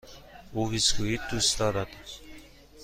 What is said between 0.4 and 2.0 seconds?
او بیسکوییت دوست دارد.